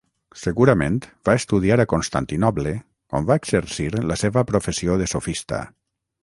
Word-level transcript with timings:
Segurament 0.43 0.95
va 1.29 1.35
estudiar 1.39 1.77
a 1.83 1.85
Constantinoble 1.91 2.73
on 3.19 3.29
va 3.33 3.39
exercir 3.43 3.87
la 4.13 4.19
seva 4.23 4.45
professió 4.55 4.97
de 5.03 5.11
sofista. 5.13 5.63